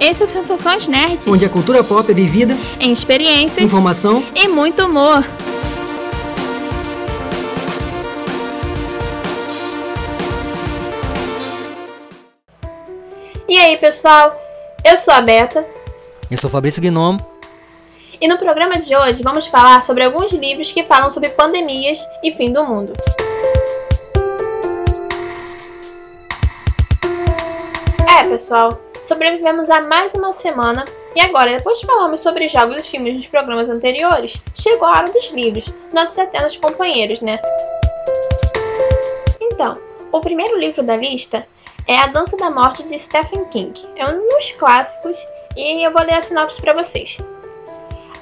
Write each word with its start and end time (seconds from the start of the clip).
Esse 0.00 0.22
é 0.22 0.24
o 0.24 0.28
Sensações 0.28 0.88
Nerds. 0.88 1.26
Onde 1.28 1.44
a 1.44 1.48
cultura 1.50 1.84
pop 1.84 2.10
é 2.10 2.14
vivida 2.14 2.56
em 2.80 2.90
experiências, 2.90 3.62
informação 3.62 4.24
e 4.34 4.48
muito 4.48 4.82
humor. 4.82 5.22
E 13.46 13.58
aí, 13.58 13.76
pessoal? 13.76 14.32
Eu 14.82 14.96
sou 14.96 15.12
a 15.12 15.20
Beta. 15.20 15.66
Eu 16.30 16.38
sou 16.38 16.48
Fabrício 16.48 16.80
Gnomo. 16.80 17.20
E 18.18 18.26
no 18.26 18.38
programa 18.38 18.78
de 18.78 18.96
hoje 18.96 19.22
vamos 19.22 19.48
falar 19.48 19.84
sobre 19.84 20.02
alguns 20.02 20.32
livros 20.32 20.72
que 20.72 20.82
falam 20.84 21.10
sobre 21.10 21.28
pandemias 21.28 22.00
e 22.24 22.32
fim 22.32 22.54
do 22.54 22.64
mundo. 22.64 22.94
É, 28.08 28.24
pessoal, 28.24 28.89
sobrevivemos 29.10 29.68
a 29.68 29.80
mais 29.80 30.14
uma 30.14 30.32
semana 30.32 30.84
e 31.16 31.20
agora, 31.20 31.56
depois 31.56 31.80
de 31.80 31.86
falarmos 31.86 32.20
sobre 32.20 32.48
jogos 32.48 32.86
e 32.86 32.88
filmes 32.88 33.16
nos 33.16 33.26
programas 33.26 33.68
anteriores, 33.68 34.40
chegou 34.54 34.86
a 34.86 34.98
hora 34.98 35.10
dos 35.10 35.32
livros, 35.32 35.64
nossos 35.92 36.16
eternos 36.16 36.56
companheiros, 36.58 37.20
né? 37.20 37.36
Então, 39.40 39.76
o 40.12 40.20
primeiro 40.20 40.56
livro 40.60 40.84
da 40.84 40.94
lista 40.94 41.44
é 41.88 41.96
A 41.96 42.06
Dança 42.06 42.36
da 42.36 42.52
Morte 42.52 42.84
de 42.84 42.96
Stephen 42.96 43.44
King. 43.46 43.84
É 43.96 44.08
um 44.08 44.28
dos 44.28 44.52
clássicos 44.52 45.18
e 45.56 45.84
eu 45.84 45.90
vou 45.90 46.02
ler 46.02 46.14
a 46.14 46.22
sinopse 46.22 46.60
para 46.60 46.72
vocês. 46.72 47.18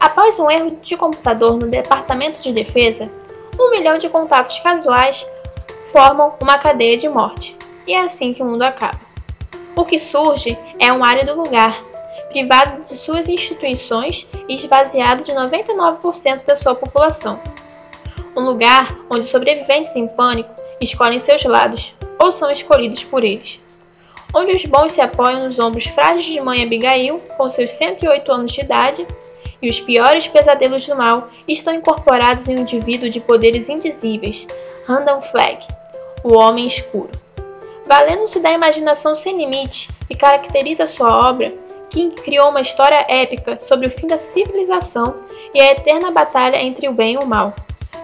Após 0.01 0.39
um 0.39 0.51
erro 0.51 0.75
de 0.81 0.97
computador 0.97 1.59
no 1.59 1.67
Departamento 1.67 2.41
de 2.41 2.51
Defesa, 2.51 3.13
um 3.61 3.71
milhão 3.73 3.99
de 3.99 4.09
contatos 4.09 4.59
casuais 4.61 5.27
formam 5.93 6.33
uma 6.41 6.57
cadeia 6.57 6.97
de 6.97 7.11
morte. 7.11 7.55
E 7.87 7.93
é 7.93 8.01
assim 8.01 8.33
que 8.33 8.43
o 8.43 8.47
mundo 8.47 8.63
acaba. 8.63 9.08
O 9.79 9.85
que 9.85 10.01
surge 10.01 10.59
é 10.81 10.93
um 10.93 11.05
árido 11.05 11.37
lugar, 11.37 11.81
privado 12.31 12.83
de 12.83 12.97
suas 12.97 13.29
instituições 13.29 14.27
e 14.49 14.55
esvaziado 14.57 15.23
de 15.23 15.31
99% 15.31 16.45
da 16.45 16.57
sua 16.57 16.75
população. 16.75 17.41
Um 18.37 18.45
lugar 18.45 18.99
onde 19.09 19.29
sobreviventes 19.29 19.95
em 19.95 20.09
pânico 20.09 20.51
escolhem 20.81 21.21
seus 21.21 21.45
lados 21.45 21.95
ou 22.19 22.33
são 22.33 22.51
escolhidos 22.51 23.05
por 23.05 23.23
eles. 23.23 23.61
Onde 24.35 24.57
os 24.57 24.65
bons 24.65 24.95
se 24.95 25.01
apoiam 25.01 25.45
nos 25.45 25.61
ombros 25.61 25.87
frágeis 25.87 26.25
de 26.25 26.41
mãe 26.41 26.65
Abigail, 26.65 27.21
com 27.37 27.49
seus 27.49 27.71
108 27.71 28.33
anos 28.33 28.53
de 28.53 28.63
idade, 28.63 29.07
e 29.63 29.71
os 29.71 29.81
piores 29.81 30.27
pesadelos 30.27 30.85
do 30.89 30.97
mal 30.97 31.29
estão 31.47 31.73
incorporados 31.73 32.49
em 32.49 32.59
um 32.59 32.63
indivíduo 32.63 33.09
de 33.09 33.21
poderes 33.21 33.69
indizíveis, 33.69 34.45
Randall 34.89 35.21
Flagg, 35.21 35.65
o 36.25 36.35
Homem 36.35 36.67
Escuro. 36.67 37.28
Valendo-se 37.89 38.39
da 38.41 38.53
imaginação 38.53 39.15
sem 39.15 39.39
limite 39.39 39.89
que 40.07 40.15
caracteriza 40.15 40.87
sua 40.87 41.31
obra, 41.31 41.55
King 41.89 42.15
criou 42.17 42.51
uma 42.51 42.61
história 42.61 43.03
épica 43.09 43.59
sobre 43.59 43.89
o 43.89 43.91
fim 43.91 44.07
da 44.07 44.19
civilização 44.19 45.15
e 45.55 45.61
a 45.61 45.73
eterna 45.73 46.11
batalha 46.11 46.63
entre 46.63 46.87
o 46.87 46.93
bem 46.93 47.15
e 47.15 47.17
o 47.17 47.25
mal. 47.25 47.55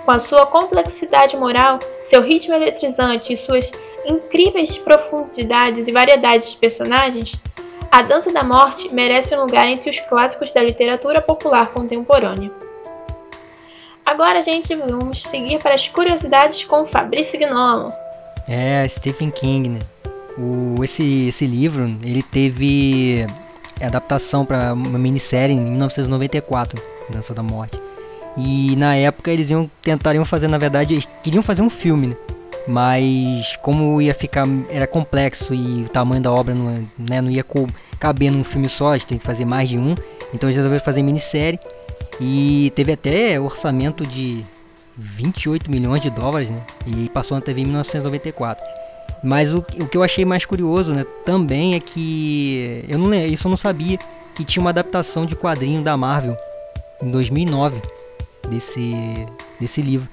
Com 0.06 0.10
a 0.10 0.18
sua 0.18 0.46
complexidade 0.46 1.36
moral, 1.36 1.78
seu 2.02 2.22
ritmo 2.22 2.54
eletrizante 2.54 3.34
e 3.34 3.36
suas 3.36 3.70
incríveis 4.06 4.78
profundidades 4.78 5.86
e 5.86 5.92
variedades 5.92 6.52
de 6.52 6.56
personagens, 6.56 7.34
a 7.90 8.00
Dança 8.00 8.32
da 8.32 8.42
Morte 8.42 8.92
merece 8.92 9.36
um 9.36 9.42
lugar 9.42 9.68
entre 9.68 9.90
os 9.90 10.00
clássicos 10.00 10.50
da 10.50 10.62
literatura 10.62 11.20
popular 11.20 11.72
contemporânea. 11.72 12.50
Agora, 14.04 14.42
gente, 14.42 14.74
vamos 14.74 15.22
seguir 15.22 15.62
para 15.62 15.74
as 15.74 15.88
curiosidades 15.88 16.64
com 16.64 16.86
Fabrício 16.86 17.38
Gnomo. 17.38 18.03
É, 18.48 18.86
Stephen 18.88 19.30
King, 19.30 19.68
né? 19.70 19.80
O, 20.36 20.82
esse, 20.82 21.28
esse 21.28 21.46
livro, 21.46 21.96
ele 22.02 22.22
teve 22.22 23.26
adaptação 23.80 24.44
para 24.44 24.72
uma 24.72 24.98
minissérie 24.98 25.54
em 25.54 25.60
1994, 25.60 26.80
Dança 27.10 27.34
da 27.34 27.42
Morte. 27.42 27.80
E 28.36 28.74
na 28.76 28.96
época 28.96 29.30
eles 29.30 29.50
iam 29.50 29.70
tentariam 29.80 30.24
fazer, 30.24 30.48
na 30.48 30.58
verdade, 30.58 30.94
eles 30.94 31.08
queriam 31.22 31.42
fazer 31.42 31.62
um 31.62 31.70
filme, 31.70 32.08
né? 32.08 32.16
mas 32.66 33.56
como 33.56 34.00
ia 34.00 34.14
ficar 34.14 34.46
era 34.70 34.86
complexo 34.86 35.54
e 35.54 35.84
o 35.84 35.88
tamanho 35.88 36.22
da 36.22 36.32
obra 36.32 36.54
não, 36.54 36.82
né, 36.98 37.20
não 37.20 37.30
ia 37.30 37.44
caber 38.00 38.30
num 38.30 38.42
filme 38.42 38.68
só, 38.68 38.92
a 38.92 38.92
gente 38.94 39.06
tem 39.06 39.18
que 39.18 39.24
fazer 39.24 39.44
mais 39.44 39.68
de 39.68 39.78
um, 39.78 39.94
então 40.32 40.48
eles 40.48 40.56
resolveram 40.56 40.84
fazer 40.84 41.02
minissérie 41.02 41.58
e 42.20 42.72
teve 42.74 42.92
até 42.92 43.38
orçamento 43.38 44.06
de 44.06 44.44
28 44.96 45.70
milhões 45.70 46.02
de 46.02 46.10
dólares, 46.10 46.50
né? 46.50 46.62
E 46.86 47.08
passou 47.08 47.36
na 47.36 47.40
TV 47.40 47.62
em 47.62 47.64
1994. 47.64 48.64
Mas 49.22 49.52
o, 49.52 49.58
o 49.58 49.88
que 49.88 49.96
eu 49.96 50.02
achei 50.02 50.24
mais 50.24 50.44
curioso, 50.44 50.92
né, 50.92 51.04
também 51.24 51.74
é 51.74 51.80
que 51.80 52.84
eu 52.88 52.98
não 52.98 53.12
isso 53.14 53.46
eu 53.46 53.50
não 53.50 53.56
sabia 53.56 53.98
que 54.34 54.44
tinha 54.44 54.60
uma 54.60 54.70
adaptação 54.70 55.24
de 55.24 55.34
quadrinho 55.34 55.82
da 55.82 55.96
Marvel 55.96 56.36
em 57.02 57.10
2009 57.10 57.80
desse 58.48 58.94
desse 59.58 59.80
livro. 59.80 60.08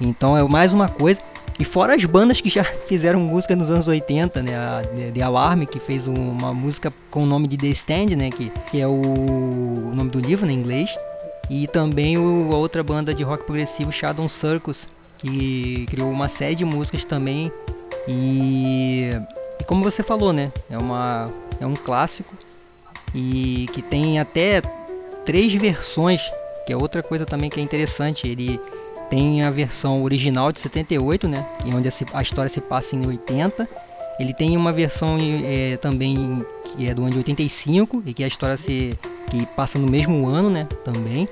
Então 0.00 0.36
é 0.36 0.42
mais 0.42 0.72
uma 0.72 0.88
coisa 0.88 1.20
e 1.58 1.64
fora 1.64 1.94
as 1.94 2.04
bandas 2.04 2.40
que 2.40 2.48
já 2.48 2.64
fizeram 2.88 3.20
música 3.20 3.56
nos 3.56 3.70
anos 3.70 3.88
80, 3.88 4.42
né? 4.42 4.56
A 4.56 4.82
The 5.12 5.22
Alarm, 5.22 5.64
que 5.64 5.80
fez 5.80 6.06
uma 6.06 6.52
música 6.52 6.92
com 7.10 7.22
o 7.22 7.26
nome 7.26 7.48
de 7.48 7.56
The 7.56 7.68
Stand, 7.68 8.16
né? 8.16 8.30
Que, 8.30 8.52
que 8.70 8.80
é 8.80 8.86
o, 8.86 9.92
nome 9.94 10.10
do 10.10 10.20
livro, 10.20 10.46
né, 10.46 10.52
em 10.52 10.56
inglês. 10.56 10.96
E 11.48 11.66
também 11.66 12.18
o, 12.18 12.50
a 12.52 12.56
outra 12.56 12.82
banda 12.82 13.14
de 13.14 13.22
rock 13.22 13.44
progressivo, 13.44 13.92
Shadow 13.92 14.28
Circus, 14.28 14.88
que 15.18 15.86
criou 15.86 16.10
uma 16.10 16.28
série 16.28 16.54
de 16.54 16.64
músicas 16.64 17.04
também. 17.04 17.52
E, 18.08 19.10
e 19.60 19.64
como 19.64 19.82
você 19.82 20.02
falou, 20.02 20.32
né? 20.32 20.52
É, 20.70 20.76
uma, 20.76 21.30
é 21.60 21.66
um 21.66 21.74
clássico 21.74 22.36
e 23.14 23.66
que 23.72 23.80
tem 23.80 24.18
até 24.18 24.60
três 25.24 25.54
versões, 25.54 26.30
que 26.66 26.72
é 26.72 26.76
outra 26.76 27.02
coisa 27.02 27.24
também 27.24 27.48
que 27.48 27.58
é 27.60 27.62
interessante. 27.62 28.28
Ele 28.28 28.60
tem 29.08 29.42
a 29.42 29.50
versão 29.50 30.02
original 30.02 30.52
de 30.52 30.60
78, 30.60 31.28
né? 31.28 31.46
Onde 31.74 31.88
a 32.12 32.22
história 32.22 32.48
se 32.48 32.60
passa 32.60 32.96
em 32.96 33.06
80. 33.06 33.68
Ele 34.18 34.32
tem 34.32 34.56
uma 34.56 34.72
versão 34.72 35.18
é, 35.44 35.76
também 35.76 36.44
que 36.64 36.88
é 36.88 36.94
do 36.94 37.02
ano 37.02 37.10
de 37.10 37.18
85 37.18 38.02
e 38.06 38.14
que 38.14 38.24
a 38.24 38.26
história 38.26 38.56
se 38.56 38.98
que 39.30 39.44
passa 39.46 39.78
no 39.78 39.86
mesmo 39.86 40.26
ano, 40.26 40.48
né? 40.48 40.66
Também. 40.84 41.28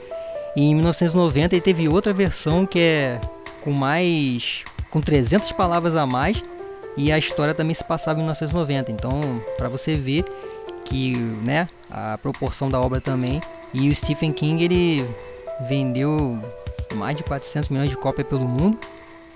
E 0.56 0.62
em 0.62 0.74
1990 0.74 1.54
ele 1.54 1.62
teve 1.62 1.88
outra 1.88 2.12
versão 2.12 2.66
que 2.66 2.78
é 2.78 3.20
com 3.62 3.72
mais 3.72 4.64
com 4.90 5.00
300 5.00 5.50
palavras 5.52 5.96
a 5.96 6.06
mais 6.06 6.42
e 6.96 7.10
a 7.10 7.18
história 7.18 7.54
também 7.54 7.74
se 7.74 7.84
passava 7.84 8.18
em 8.18 8.22
1990. 8.22 8.92
Então, 8.92 9.42
para 9.56 9.68
você 9.68 9.96
ver 9.96 10.24
que, 10.84 11.16
né, 11.42 11.68
a 11.90 12.18
proporção 12.18 12.68
da 12.68 12.80
obra 12.80 13.00
também. 13.00 13.40
E 13.72 13.88
o 13.88 13.94
Stephen 13.94 14.32
King 14.32 14.64
ele 14.64 15.08
vendeu 15.68 16.38
mais 16.94 17.16
de 17.16 17.24
400 17.24 17.70
milhões 17.70 17.90
de 17.90 17.96
cópias 17.96 18.26
pelo 18.26 18.46
mundo, 18.46 18.78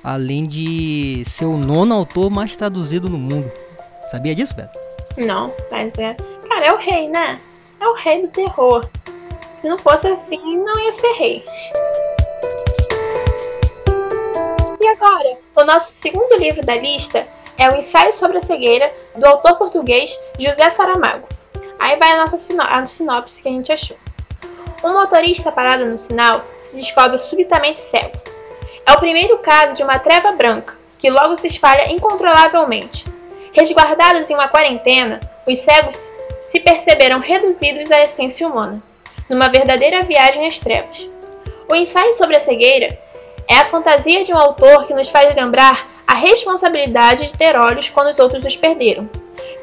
além 0.02 0.46
de 0.46 1.22
ser 1.24 1.46
o 1.46 1.56
nono 1.56 1.94
autor 1.94 2.30
mais 2.30 2.56
traduzido 2.56 3.08
no 3.08 3.18
mundo. 3.18 3.50
Sabia 4.10 4.34
disso, 4.34 4.54
Beto? 4.54 4.78
Não, 5.16 5.52
mas 5.70 5.98
é. 5.98 6.14
Cara, 6.48 6.66
é 6.66 6.72
o 6.72 6.78
rei, 6.78 7.08
né? 7.08 7.38
É 7.80 7.86
o 7.86 7.94
rei 7.94 8.22
do 8.22 8.28
terror. 8.28 8.88
Se 9.60 9.68
não 9.68 9.78
fosse 9.78 10.06
assim, 10.08 10.58
não 10.58 10.78
ia 10.80 10.92
ser 10.92 11.12
rei. 11.12 11.44
E 14.80 14.86
agora, 14.88 15.38
o 15.56 15.64
nosso 15.64 15.92
segundo 15.92 16.36
livro 16.38 16.64
da 16.64 16.74
lista 16.74 17.26
é 17.58 17.68
o 17.68 17.76
Ensaio 17.76 18.12
sobre 18.12 18.38
a 18.38 18.40
Cegueira, 18.40 18.90
do 19.16 19.26
autor 19.26 19.56
português 19.56 20.16
José 20.38 20.70
Saramago. 20.70 21.26
Aí 21.78 21.98
vai 21.98 22.12
a 22.12 22.20
nossa 22.20 22.36
sinopse 22.86 23.42
que 23.42 23.48
a 23.48 23.52
gente 23.52 23.72
achou. 23.72 23.96
Um 24.84 24.92
motorista 24.92 25.50
parado 25.50 25.84
no 25.84 25.98
sinal 25.98 26.40
se 26.60 26.76
descobre 26.76 27.18
subitamente 27.18 27.80
cego. 27.80 28.12
É 28.88 28.92
o 28.92 28.98
primeiro 28.98 29.36
caso 29.36 29.76
de 29.76 29.82
uma 29.82 29.98
treva 29.98 30.32
branca, 30.32 30.74
que 30.98 31.10
logo 31.10 31.36
se 31.36 31.46
espalha 31.46 31.92
incontrolavelmente. 31.92 33.04
Resguardados 33.52 34.30
em 34.30 34.34
uma 34.34 34.48
quarentena, 34.48 35.20
os 35.46 35.58
cegos 35.58 36.10
se 36.46 36.58
perceberam 36.58 37.20
reduzidos 37.20 37.90
à 37.90 38.02
essência 38.02 38.48
humana, 38.48 38.82
numa 39.28 39.50
verdadeira 39.50 40.00
viagem 40.04 40.46
às 40.46 40.58
trevas. 40.58 41.06
O 41.70 41.74
ensaio 41.74 42.14
sobre 42.14 42.36
a 42.36 42.40
cegueira 42.40 42.98
é 43.46 43.56
a 43.56 43.66
fantasia 43.66 44.24
de 44.24 44.32
um 44.32 44.38
autor 44.38 44.86
que 44.86 44.94
nos 44.94 45.10
faz 45.10 45.34
lembrar 45.34 45.86
a 46.06 46.14
responsabilidade 46.14 47.26
de 47.26 47.36
ter 47.36 47.58
olhos 47.58 47.90
quando 47.90 48.08
os 48.08 48.18
outros 48.18 48.42
os 48.42 48.56
perderam. 48.56 49.06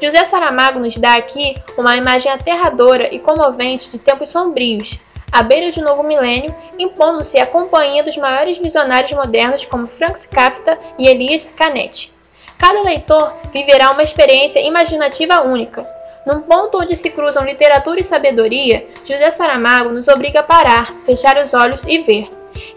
José 0.00 0.24
Saramago 0.24 0.78
nos 0.78 0.96
dá 0.98 1.16
aqui 1.16 1.56
uma 1.76 1.96
imagem 1.96 2.30
aterradora 2.30 3.12
e 3.12 3.18
comovente 3.18 3.90
de 3.90 3.98
tempos 3.98 4.28
sombrios, 4.28 5.00
à 5.32 5.42
beira 5.42 5.70
de 5.70 5.80
um 5.80 5.84
novo 5.84 6.02
milênio, 6.02 6.54
impondo-se 6.78 7.38
a 7.38 7.46
companhia 7.46 8.02
dos 8.02 8.16
maiores 8.16 8.58
visionários 8.58 9.12
modernos 9.12 9.64
como 9.64 9.86
Franz 9.86 10.26
Kafka 10.26 10.78
e 10.98 11.06
Elias 11.06 11.52
Canetti. 11.52 12.12
Cada 12.58 12.82
leitor 12.82 13.32
viverá 13.52 13.90
uma 13.90 14.02
experiência 14.02 14.60
imaginativa 14.60 15.42
única. 15.42 15.86
Num 16.26 16.40
ponto 16.40 16.78
onde 16.78 16.96
se 16.96 17.10
cruzam 17.10 17.44
literatura 17.44 18.00
e 18.00 18.04
sabedoria, 18.04 18.86
José 19.04 19.30
Saramago 19.30 19.90
nos 19.90 20.08
obriga 20.08 20.40
a 20.40 20.42
parar, 20.42 20.92
fechar 21.04 21.36
os 21.36 21.54
olhos 21.54 21.84
e 21.84 21.98
ver. 22.02 22.28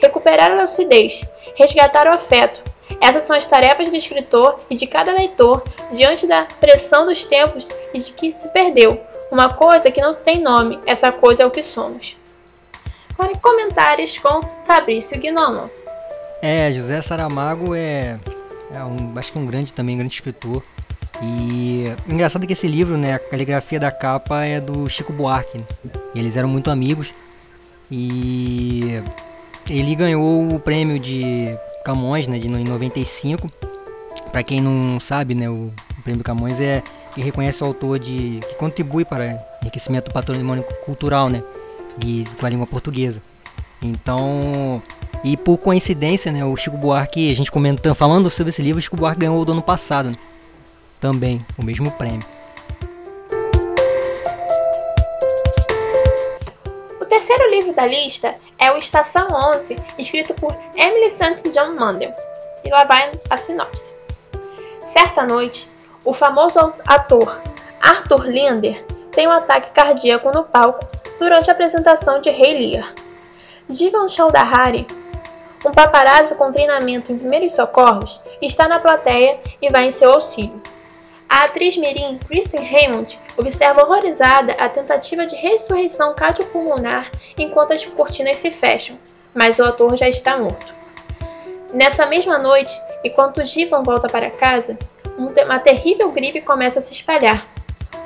Recuperar 0.01 0.51
a 0.51 0.61
lucidez, 0.61 1.25
resgatar 1.55 2.07
o 2.07 2.13
afeto. 2.13 2.61
Essas 3.01 3.23
são 3.23 3.35
as 3.35 3.45
tarefas 3.45 3.89
do 3.89 3.95
escritor 3.95 4.59
e 4.69 4.75
de 4.75 4.85
cada 4.85 5.13
leitor 5.13 5.63
diante 5.91 6.27
da 6.27 6.43
pressão 6.59 7.05
dos 7.05 7.23
tempos 7.23 7.67
e 7.93 7.99
de 7.99 8.11
que 8.11 8.31
se 8.31 8.49
perdeu, 8.49 9.01
Uma 9.31 9.53
coisa 9.53 9.91
que 9.91 10.01
não 10.01 10.15
tem 10.15 10.41
nome, 10.41 10.79
essa 10.87 11.11
coisa 11.11 11.43
é 11.43 11.45
o 11.45 11.51
que 11.51 11.61
somos. 11.61 12.17
Agora, 13.19 13.37
comentários 13.39 14.17
com 14.17 14.39
Fabrício 14.63 15.19
Gnomo. 15.19 15.69
É, 16.41 16.71
José 16.71 17.01
Saramago 17.01 17.75
é, 17.75 18.17
é 18.73 18.81
um, 18.81 19.11
acho 19.17 19.33
que 19.33 19.37
um 19.37 19.45
grande 19.45 19.73
também, 19.73 19.95
um 19.95 19.97
grande 19.97 20.13
escritor. 20.13 20.63
E 21.21 21.83
engraçado 22.07 22.47
que 22.47 22.53
esse 22.53 22.65
livro, 22.65 22.97
né, 22.97 23.15
a 23.15 23.19
caligrafia 23.19 23.77
da 23.77 23.91
capa 23.91 24.45
é 24.45 24.61
do 24.61 24.87
Chico 24.87 25.11
Buarque. 25.11 25.57
Né? 25.57 25.65
Eles 26.15 26.37
eram 26.37 26.47
muito 26.47 26.71
amigos 26.71 27.13
e 27.91 29.03
ele 29.69 29.95
ganhou 29.95 30.53
o 30.53 30.57
prêmio 30.57 30.97
de 30.97 31.57
Camões, 31.83 32.25
né, 32.25 32.39
de 32.39 32.47
em 32.47 32.63
95. 32.63 33.51
Para 34.31 34.43
quem 34.43 34.61
não 34.61 34.97
sabe, 34.97 35.35
né, 35.35 35.49
o 35.49 35.73
prêmio 36.05 36.23
Camões 36.23 36.61
é 36.61 36.81
que 37.13 37.19
reconhece 37.19 37.61
o 37.65 37.67
autor 37.67 37.99
de 37.99 38.39
que 38.47 38.55
contribui 38.55 39.03
para 39.03 39.45
enriquecimento 39.61 40.09
patrimônio 40.09 40.63
cultural, 40.85 41.29
né, 41.29 41.43
de, 41.97 42.25
com 42.39 42.45
a 42.45 42.49
língua 42.49 42.67
portuguesa. 42.67 43.21
Então, 43.81 44.81
e 45.23 45.37
por 45.37 45.57
coincidência, 45.57 46.31
né, 46.31 46.43
o 46.43 46.55
Chico 46.55 46.77
Buarque, 46.77 47.31
a 47.31 47.35
gente 47.35 47.51
comentando, 47.51 47.95
falando 47.95 48.29
sobre 48.29 48.49
esse 48.49 48.61
livro, 48.61 48.79
o 48.79 48.81
Chico 48.81 48.97
Buarque 48.97 49.21
ganhou 49.21 49.43
do 49.45 49.51
ano 49.51 49.61
passado, 49.61 50.09
né, 50.09 50.15
também 50.99 51.43
o 51.57 51.63
mesmo 51.63 51.91
prêmio. 51.91 52.25
O 56.99 57.05
terceiro 57.05 57.49
livro 57.49 57.73
da 57.73 57.85
lista 57.85 58.35
é 58.57 58.71
o 58.71 58.77
Estação 58.77 59.27
11, 59.31 59.75
escrito 59.97 60.33
por 60.33 60.55
Emily 60.75 61.09
St. 61.09 61.49
John 61.53 61.75
Mandel. 61.75 62.13
E 62.63 62.69
lá 62.69 62.83
vai 62.83 63.11
a 63.29 63.37
sinopse. 63.37 63.95
Certa 64.85 65.25
noite, 65.25 65.67
o 66.03 66.13
famoso 66.13 66.59
ator 66.85 67.41
Arthur 67.81 68.27
Linder 68.27 68.85
tem 69.19 69.27
um 69.27 69.31
ataque 69.31 69.71
cardíaco 69.71 70.31
no 70.31 70.45
palco 70.45 70.79
durante 71.19 71.49
a 71.49 71.53
apresentação 71.53 72.21
de 72.21 72.29
Rei 72.29 72.57
Lear. 72.57 72.93
Jivan 73.67 74.07
Chaudhary, 74.07 74.87
um 75.65 75.71
paparazzo 75.71 76.35
com 76.35 76.53
treinamento 76.53 77.11
em 77.11 77.19
primeiros 77.19 77.53
socorros, 77.53 78.21
está 78.41 78.69
na 78.69 78.79
plateia 78.79 79.37
e 79.61 79.69
vai 79.69 79.87
em 79.87 79.91
seu 79.91 80.13
auxílio. 80.13 80.63
A 81.27 81.43
atriz 81.43 81.75
mirim 81.75 82.17
Kristen 82.17 82.63
Raymond 82.63 83.19
observa 83.35 83.83
horrorizada 83.83 84.53
a 84.53 84.69
tentativa 84.69 85.25
de 85.25 85.35
ressurreição 85.35 86.15
cardiopulmonar 86.15 87.11
enquanto 87.37 87.73
as 87.73 87.85
cortinas 87.85 88.37
se 88.37 88.49
fecham, 88.49 88.97
mas 89.33 89.59
o 89.59 89.65
ator 89.65 89.97
já 89.97 90.07
está 90.07 90.37
morto. 90.37 90.73
Nessa 91.73 92.05
mesma 92.05 92.37
noite, 92.37 92.73
enquanto 93.03 93.45
Jivan 93.45 93.83
volta 93.83 94.07
para 94.07 94.31
casa, 94.31 94.79
uma 95.17 95.59
terrível 95.59 96.09
gripe 96.13 96.39
começa 96.39 96.79
a 96.79 96.81
se 96.81 96.93
espalhar. 96.93 97.58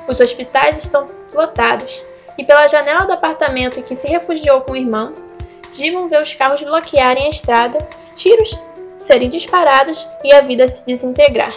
Os 0.08 0.20
hospitais 0.20 0.78
estão 0.78 1.06
lotados, 1.32 2.02
e 2.36 2.44
pela 2.44 2.66
janela 2.66 3.06
do 3.06 3.12
apartamento 3.12 3.78
em 3.78 3.82
que 3.82 3.94
se 3.94 4.08
refugiou 4.08 4.62
com 4.62 4.72
o 4.72 4.76
irmão, 4.76 5.12
Jivan 5.72 6.08
vê 6.08 6.20
os 6.20 6.34
carros 6.34 6.62
bloquearem 6.62 7.26
a 7.26 7.30
estrada, 7.30 7.78
tiros 8.14 8.60
serem 8.98 9.28
disparados 9.28 10.08
e 10.22 10.32
a 10.32 10.40
vida 10.40 10.66
se 10.68 10.84
desintegrar. 10.86 11.54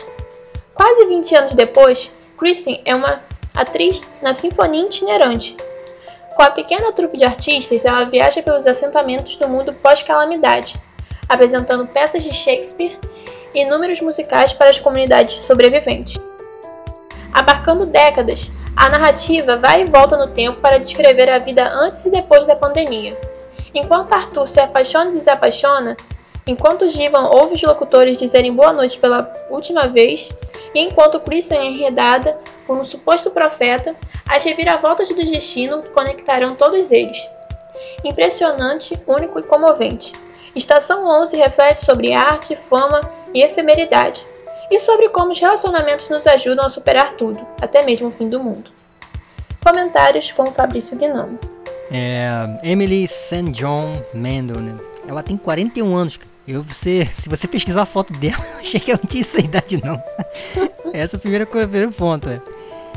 Quase 0.74 1.06
20 1.06 1.36
anos 1.36 1.54
depois, 1.54 2.12
Kristen 2.38 2.82
é 2.86 2.96
uma 2.96 3.18
atriz 3.56 4.02
na 4.22 4.34
Sinfonia 4.34 4.86
Itinerante. 4.86 5.56
Com 6.36 6.44
a 6.44 6.52
pequena 6.52 6.92
trupe 6.92 7.18
de 7.18 7.26
artistas, 7.26 7.84
ela 7.84 8.04
viaja 8.04 8.44
pelos 8.44 8.68
assentamentos 8.68 9.36
do 9.38 9.48
mundo 9.48 9.74
pós-calamidade, 9.74 10.76
apresentando 11.28 11.88
peças 11.88 12.24
de 12.24 12.34
Shakespeare 12.34 13.00
e 13.56 13.66
números 13.66 14.02
musicais 14.02 14.54
para 14.54 14.70
as 14.70 14.80
comunidades 14.80 15.46
sobreviventes. 15.46 16.20
Abarcando 17.38 17.86
décadas, 17.86 18.50
a 18.76 18.90
narrativa 18.90 19.58
vai 19.58 19.84
e 19.84 19.86
volta 19.86 20.18
no 20.18 20.34
tempo 20.34 20.60
para 20.60 20.80
descrever 20.80 21.30
a 21.30 21.38
vida 21.38 21.70
antes 21.72 22.04
e 22.04 22.10
depois 22.10 22.48
da 22.48 22.56
pandemia. 22.56 23.16
Enquanto 23.76 24.12
Arthur 24.12 24.48
se 24.48 24.60
apaixona 24.60 25.12
e 25.12 25.20
desapaixona, 25.20 25.96
enquanto 26.48 26.90
Jivan 26.90 27.28
ouve 27.28 27.54
os 27.54 27.62
locutores 27.62 28.18
dizerem 28.18 28.56
boa 28.56 28.74
noite 28.74 28.98
pela 28.98 29.32
última 29.52 29.86
vez, 29.86 30.36
e 30.74 30.80
enquanto 30.80 31.20
Kristen 31.20 31.60
é 31.60 31.66
enredada 31.66 32.40
por 32.66 32.76
um 32.76 32.84
suposto 32.84 33.30
profeta, 33.30 33.96
as 34.28 34.44
reviravoltas 34.44 35.10
do 35.10 35.24
destino 35.24 35.84
conectarão 35.90 36.56
todos 36.56 36.92
eles. 36.92 37.20
Impressionante, 38.04 39.00
único 39.06 39.38
e 39.38 39.44
comovente. 39.44 40.12
Estação 40.56 41.06
11 41.06 41.38
reflete 41.38 41.86
sobre 41.86 42.14
arte, 42.14 42.56
fama 42.56 43.00
e 43.32 43.44
efemeridade, 43.44 44.26
e 44.70 44.80
sobre 44.80 45.10
como 45.10 45.32
os 45.32 45.40
relacionamentos 45.40 46.10
nos 46.10 46.28
ajudam 46.28 46.66
a 46.66 46.70
superar 46.70 47.16
tudo, 47.16 47.46
até 47.62 47.84
mesmo 47.84 48.08
o 48.08 48.12
fim 48.12 48.28
do 48.28 48.40
mundo. 48.40 48.72
Comentários 49.64 50.32
com 50.32 50.46
Fabrício 50.48 50.98
Gnome. 50.98 51.38
É, 51.92 52.30
Emily 52.64 53.08
St. 53.08 53.52
John 53.52 54.02
Mendel, 54.14 54.60
né? 54.60 54.76
Ela 55.08 55.24
tem 55.24 55.38
41 55.38 55.96
anos, 55.96 56.20
eu, 56.48 56.62
você, 56.62 57.06
se 57.06 57.28
você 57.28 57.48
pesquisar 57.48 57.82
a 57.82 57.86
foto 57.86 58.14
dela, 58.14 58.38
eu 58.56 58.60
achei 58.62 58.80
que 58.80 58.92
ela 58.92 59.00
não 59.02 59.10
tinha 59.10 59.22
essa 59.22 59.40
idade 59.40 59.82
não. 59.84 60.02
Essa 60.94 61.16
é 61.16 61.18
a 61.18 61.20
primeira 61.20 61.46
coisa, 61.46 61.68
primeiro 61.68 61.92
ponto, 61.92 62.30
é. 62.30 62.42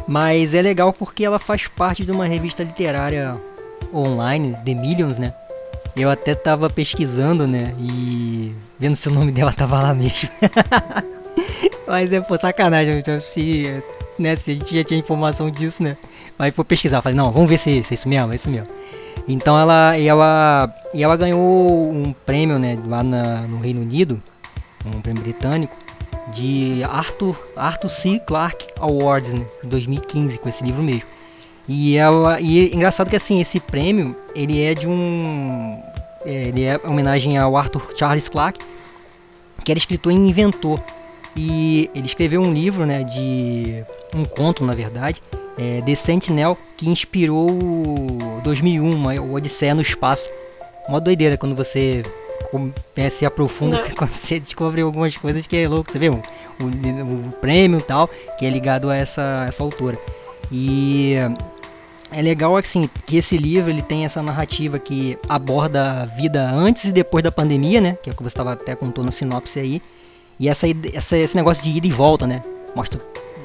Mas 0.06 0.55
é 0.55 0.62
legal 0.62 0.93
porque 0.93 1.25
ela 1.25 1.38
faz 1.38 1.67
parte 1.67 2.05
de 2.05 2.12
uma 2.12 2.25
revista 2.26 2.62
literária 2.62 3.37
online, 3.93 4.56
The 4.64 4.75
Millions, 4.75 5.19
né? 5.19 5.34
Eu 5.96 6.08
até 6.08 6.34
tava 6.34 6.70
pesquisando, 6.70 7.46
né? 7.46 7.75
E 7.78 8.55
vendo 8.78 8.94
se 8.94 9.08
o 9.08 9.12
nome 9.12 9.32
dela 9.32 9.52
tava 9.52 9.82
lá 9.82 9.93
mesmo. 9.93 10.28
Mas 11.90 12.12
é, 12.12 12.20
pô, 12.20 12.38
sacanagem. 12.38 13.02
Se, 13.19 13.82
né, 14.16 14.37
se 14.37 14.52
a 14.52 14.54
gente 14.54 14.72
já 14.72 14.84
tinha 14.84 15.00
informação 15.00 15.50
disso, 15.50 15.82
né? 15.82 15.96
Mas 16.38 16.54
foi 16.54 16.64
pesquisar, 16.64 17.02
falei, 17.02 17.16
não, 17.16 17.32
vamos 17.32 17.50
ver 17.50 17.58
se, 17.58 17.82
se 17.82 17.92
é 17.92 17.96
isso 17.96 18.08
mesmo, 18.08 18.32
é 18.32 18.37
isso 18.37 18.48
mesmo. 18.48 18.69
Então 19.26 19.58
ela, 19.58 19.98
e 19.98 20.06
ela, 20.06 20.72
e 20.94 21.02
ela 21.02 21.16
ganhou 21.16 21.90
um 21.90 22.14
prêmio, 22.25 22.60
né, 22.60 22.78
lá 22.87 23.02
na, 23.02 23.42
no 23.42 23.58
Reino 23.58 23.81
Unido, 23.81 24.22
um 24.87 25.00
prêmio 25.00 25.20
britânico, 25.20 25.75
de 26.32 26.82
Arthur, 26.84 27.37
Arthur 27.56 27.88
C. 27.88 28.20
Clarke 28.20 28.69
Awards, 28.78 29.32
né, 29.32 29.44
2015, 29.64 30.38
com 30.38 30.48
esse 30.48 30.62
livro 30.62 30.84
mesmo. 30.84 31.02
E 31.69 31.96
ela, 31.96 32.40
e 32.40 32.70
é 32.70 32.75
engraçado 32.75 33.10
que 33.10 33.16
assim 33.16 33.40
esse 33.40 33.58
prêmio 33.58 34.14
ele 34.34 34.62
é 34.62 34.75
de 34.75 34.86
um, 34.86 35.82
é, 36.25 36.44
ele 36.44 36.64
é 36.64 36.81
homenagem 36.84 37.36
ao 37.36 37.56
Arthur 37.56 37.93
Charles 37.96 38.28
Clarke, 38.28 38.64
que 39.64 39.72
era 39.72 39.78
escritor 39.78 40.12
e 40.12 40.14
inventor. 40.14 40.81
E 41.37 41.91
ele 41.94 42.06
escreveu 42.06 42.41
um 42.41 42.53
livro, 42.53 42.84
né, 42.84 43.05
de 43.05 43.84
um 44.15 44.25
conto, 44.25 44.65
na 44.65 44.75
verdade, 44.75 45.20
é, 45.56 45.81
The 45.82 45.94
Sentinel, 45.94 46.56
que 46.77 46.89
inspirou 46.89 47.49
2001, 48.43 49.20
o 49.20 49.32
Odisseia 49.34 49.75
no 49.75 49.82
Espaço. 49.82 50.31
Uma 50.89 51.01
doideira 51.01 51.37
quando 51.37 51.55
você 51.55 52.03
é, 52.96 53.08
se 53.08 53.25
aprofunda, 53.25 53.77
você, 53.77 53.93
você 53.94 54.41
descobre 54.41 54.81
algumas 54.81 55.17
coisas 55.17 55.46
que 55.46 55.56
é 55.56 55.69
louco, 55.69 55.91
você 55.91 55.99
vê 55.99 56.08
o, 56.08 56.15
o, 56.60 57.29
o 57.29 57.32
prêmio 57.41 57.79
e 57.79 57.82
tal, 57.82 58.08
que 58.39 58.44
é 58.44 58.51
ligado 58.51 58.91
a 58.91 58.96
essa, 58.96 59.44
essa 59.49 59.63
autora. 59.63 59.99
E 60.51 61.15
é 62.10 62.20
legal 62.22 62.56
assim 62.56 62.89
que 63.06 63.17
esse 63.17 63.37
livro 63.37 63.70
ele 63.70 63.82
tem 63.82 64.05
essa 64.05 64.22
narrativa 64.22 64.79
que 64.79 65.17
aborda 65.29 66.03
a 66.03 66.05
vida 66.06 66.51
antes 66.51 66.84
e 66.87 66.93
depois 66.93 67.22
da 67.22 67.31
pandemia, 67.31 67.81
né? 67.81 67.96
Que 68.03 68.10
é 68.10 68.13
o 68.13 68.17
que 68.17 68.22
você 68.22 68.29
estava 68.29 68.53
até 68.53 68.75
contou 68.75 69.05
na 69.05 69.10
sinopse 69.10 69.60
aí. 69.60 69.81
E 70.41 70.49
essa, 70.49 70.67
essa, 70.94 71.19
esse 71.19 71.37
negócio 71.37 71.63
de 71.63 71.69
ida 71.69 71.87
e 71.87 71.91
volta, 71.91 72.27
né? 72.27 72.43
Mostra 72.75 72.99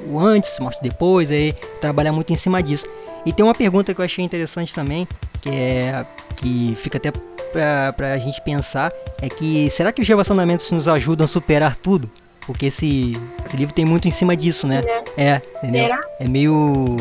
o 0.07 0.17
antes, 0.17 0.57
mostra 0.61 0.79
o 0.79 0.89
depois, 0.89 1.29
aí 1.29 1.53
trabalhar 1.81 2.13
muito 2.13 2.31
em 2.31 2.37
cima 2.37 2.63
disso. 2.63 2.85
E 3.25 3.33
tem 3.33 3.43
uma 3.43 3.53
pergunta 3.53 3.93
que 3.93 3.99
eu 3.99 4.05
achei 4.05 4.23
interessante 4.23 4.73
também, 4.73 5.05
que 5.41 5.49
é 5.49 6.05
que 6.37 6.73
fica 6.77 6.97
até 6.97 7.11
pra, 7.51 7.91
pra 7.93 8.17
gente 8.17 8.41
pensar, 8.41 8.93
é 9.21 9.27
que 9.27 9.69
será 9.69 9.91
que 9.91 10.01
os 10.01 10.07
relacionamentos 10.07 10.71
nos 10.71 10.87
ajudam 10.87 11.25
a 11.25 11.27
superar 11.27 11.75
tudo? 11.75 12.09
Porque 12.45 12.67
esse, 12.67 13.19
esse 13.43 13.57
livro 13.57 13.73
tem 13.73 13.83
muito 13.83 14.07
em 14.07 14.11
cima 14.11 14.35
disso, 14.35 14.65
né? 14.65 14.83
É, 15.17 15.41
entendeu? 15.57 15.83
Será? 15.83 16.01
É 16.19 16.27
meio 16.27 16.95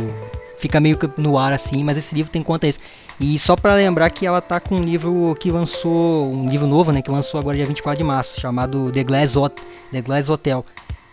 fica 0.56 0.80
meio 0.80 0.98
no 1.16 1.38
ar 1.38 1.52
assim, 1.52 1.82
mas 1.84 1.96
esse 1.96 2.14
livro 2.14 2.30
tem 2.30 2.42
conta 2.42 2.66
isso. 2.66 2.78
E 3.20 3.38
só 3.38 3.54
para 3.54 3.74
lembrar 3.74 4.10
que 4.10 4.26
ela 4.26 4.40
tá 4.40 4.58
com 4.58 4.76
um 4.76 4.82
livro 4.82 5.34
que 5.38 5.50
lançou, 5.50 6.32
um 6.32 6.48
livro 6.48 6.66
novo, 6.66 6.90
né, 6.90 7.00
que 7.00 7.10
lançou 7.10 7.38
agora 7.38 7.56
dia 7.56 7.66
24 7.66 7.98
de 7.98 8.04
março, 8.04 8.40
chamado 8.40 8.90
The 8.90 9.04
Glass, 9.04 9.36
Hotel, 9.36 9.64
The 9.92 10.02
Glass 10.02 10.28
Hotel, 10.28 10.64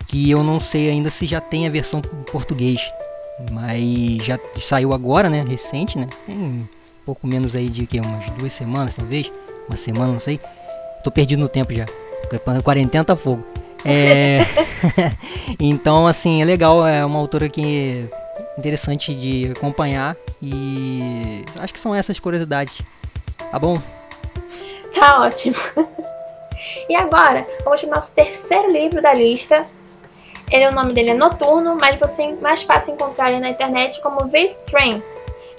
que 0.08 0.30
eu 0.30 0.44
não 0.44 0.60
sei 0.60 0.90
ainda 0.90 1.10
se 1.10 1.28
já 1.28 1.40
tem 1.40 1.68
a 1.68 1.70
versão 1.70 2.00
em 2.00 2.32
português, 2.32 2.92
mas 3.52 4.24
já 4.24 4.40
saiu 4.60 4.94
agora, 4.94 5.30
né, 5.30 5.46
recente, 5.48 5.98
né, 5.98 6.08
tem 6.26 6.36
um 6.36 6.68
pouco 7.06 7.28
menos 7.28 7.56
aí 7.56 7.70
de 7.70 7.86
que 7.86 8.00
umas 8.00 8.30
duas 8.32 8.52
semanas 8.52 8.96
talvez, 8.96 9.32
uma 9.68 9.78
semana, 9.78 10.12
não 10.12 10.20
sei. 10.20 10.40
Tô 11.04 11.10
perdido 11.10 11.40
no 11.40 11.48
tempo 11.48 11.74
já. 11.74 11.86
Quarentena 12.64 13.04
tá 13.04 13.16
fogo. 13.16 13.44
É... 13.84 14.42
então, 15.60 16.06
assim, 16.06 16.42
é 16.42 16.46
legal, 16.46 16.86
é 16.86 17.04
uma 17.04 17.18
autora 17.18 17.50
que 17.50 18.08
interessante 18.58 19.14
de 19.14 19.52
acompanhar 19.56 20.16
e 20.42 21.44
acho 21.60 21.74
que 21.74 21.80
são 21.80 21.96
essas 21.96 22.20
curiosidades. 22.20 22.82
Tá 23.52 23.60
bom? 23.60 23.82
Tá 24.94 25.22
ótimo. 25.22 25.56
E 26.88 26.96
agora, 26.96 27.46
vamos 27.64 27.82
para 27.82 27.88
o 27.88 27.94
nosso 27.96 28.14
terceiro 28.14 28.72
livro 28.72 29.02
da 29.02 29.14
lista, 29.14 29.66
Ele, 30.52 30.68
o 30.68 30.72
nome 30.72 30.94
dele 30.94 31.12
é 31.12 31.14
Noturno, 31.14 31.78
mas 31.80 31.98
você 31.98 32.34
mais 32.42 32.64
fácil 32.64 32.94
encontrar 32.94 33.32
ele 33.32 33.40
na 33.40 33.50
internet 33.50 34.02
como 34.02 34.28
V-Strain. 34.28 35.02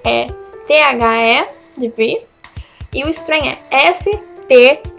É 0.04 0.26
T-H-E 0.66 1.46
de 1.78 1.88
V. 1.88 2.22
E 2.92 3.04
o 3.04 3.08
Strain 3.08 3.48
é 3.48 3.58
S-T-R-A-I-N. 3.88 4.90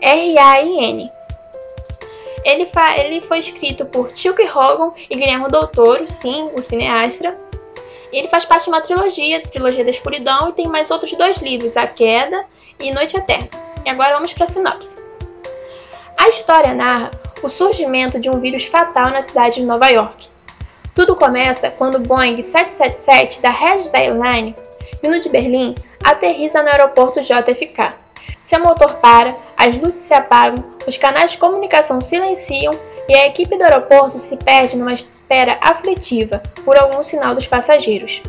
Ele, 2.44 2.70
ele, 2.98 3.22
foi 3.22 3.38
escrito 3.38 3.86
por 3.86 4.10
Chuck 4.16 4.42
Hogan 4.44 4.92
e 5.10 5.16
Guilherme 5.16 5.48
Doutor, 5.48 6.10
sim, 6.10 6.50
o 6.58 6.62
cineasta. 6.62 7.38
Ele 8.14 8.28
faz 8.28 8.46
parte 8.46 8.66
de 8.66 8.70
uma 8.70 8.80
trilogia, 8.80 9.42
Trilogia 9.42 9.84
da 9.84 9.90
Escuridão, 9.90 10.50
e 10.50 10.54
tem 10.54 10.68
mais 10.68 10.92
outros 10.92 11.12
dois 11.14 11.38
livros, 11.38 11.76
A 11.76 11.88
Queda 11.88 12.46
e 12.80 12.92
Noite 12.92 13.18
Eterna. 13.18 13.50
E 13.84 13.90
agora 13.90 14.14
vamos 14.14 14.32
para 14.34 14.44
a 14.44 14.48
sinopse. 14.48 15.04
A 16.18 16.30
história 16.30 16.76
narra 16.76 17.10
o 17.42 17.50
surgimento 17.50 18.20
de 18.20 18.30
um 18.30 18.40
vírus 18.40 18.66
fatal 18.66 19.10
na 19.10 19.22
cidade 19.22 19.56
de 19.56 19.66
Nova 19.66 19.90
York. 19.90 20.30
Tudo 20.94 21.16
começa 21.16 21.72
quando 21.72 21.96
o 21.96 22.00
Boeing 22.00 22.40
777 22.40 23.42
da 23.42 23.50
Regis 23.50 23.94
Airline, 23.96 24.56
vindo 25.02 25.20
de 25.20 25.28
Berlim, 25.28 25.74
aterriza 26.04 26.62
no 26.62 26.70
aeroporto 26.70 27.20
JFK. 27.20 27.94
Seu 28.40 28.60
motor 28.60 28.94
para, 28.98 29.36
as 29.64 29.78
luzes 29.78 30.04
se 30.04 30.14
apagam, 30.14 30.62
os 30.86 30.98
canais 30.98 31.32
de 31.32 31.38
comunicação 31.38 32.02
silenciam 32.02 32.74
e 33.08 33.16
a 33.16 33.28
equipe 33.28 33.58
do 33.58 33.64
aeroporto 33.64 34.20
se 34.20 34.36
perde 34.36 34.76
numa 34.76 34.94
espera 34.94 35.58
aflitiva 35.62 36.44
por 36.66 36.78
algum 36.78 37.02
sinal 37.02 37.34
dos 37.34 37.48
passageiros. 37.48 38.22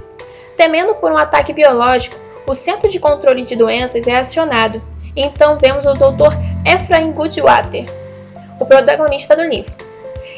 Temendo 0.57 0.95
por 0.95 1.11
um 1.11 1.17
ataque 1.17 1.53
biológico, 1.53 2.15
o 2.47 2.55
Centro 2.55 2.89
de 2.89 3.01
Controle 3.01 3.45
de 3.45 3.57
Doenças 3.57 4.07
é 4.07 4.17
acionado 4.17 4.81
então 5.17 5.57
vemos 5.57 5.85
o 5.85 5.93
Dr. 5.93 6.35
Ephraim 6.65 7.11
Goodwater, 7.11 7.85
o 8.61 8.67
protagonista 8.67 9.37
do 9.37 9.43
livro. 9.43 9.73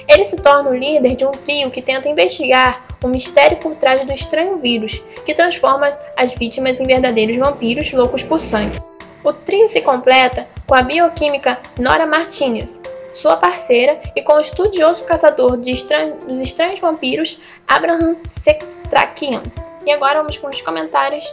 Ele 0.09 0.25
se 0.25 0.37
torna 0.37 0.71
o 0.71 0.75
líder 0.75 1.15
de 1.15 1.27
um 1.27 1.31
trio 1.31 1.71
que 1.71 1.83
tenta 1.83 2.09
investigar 2.09 2.87
o 3.05 3.09
mistério 3.09 3.59
por 3.59 3.75
trás 3.77 4.01
do 4.01 4.15
estranho 4.15 4.57
vírus 4.59 5.03
que 5.27 5.35
transforma 5.35 5.93
as 6.17 6.33
vítimas 6.35 6.81
em 6.81 6.87
verdadeiros 6.87 7.37
vampiros 7.37 7.93
loucos 7.93 8.23
por 8.23 8.41
sangue. 8.41 8.81
O 9.27 9.33
trio 9.33 9.69
se 9.69 9.81
completa 9.81 10.47
com 10.69 10.75
a 10.77 10.83
bioquímica 10.83 11.59
Nora 11.81 12.07
Martinez, 12.07 12.81
sua 13.13 13.37
parceira, 13.37 14.01
e 14.15 14.23
com 14.23 14.35
o 14.35 14.41
estudioso 14.41 15.03
caçador 15.03 15.59
estran... 15.67 16.13
dos 16.29 16.39
estranhos 16.39 16.79
vampiros 16.79 17.41
Abraham 17.67 18.19
Setrakian. 18.29 19.43
E 19.85 19.91
agora 19.91 20.21
vamos 20.21 20.39
com 20.39 20.47
os 20.47 20.63
comentários 20.63 21.25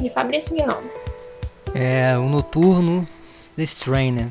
de 0.00 0.08
Fabrício 0.08 0.56
Gnome. 0.56 0.90
É, 1.74 2.16
o 2.16 2.22
Noturno, 2.22 3.06
The 3.54 3.64
Strainer. 3.64 4.28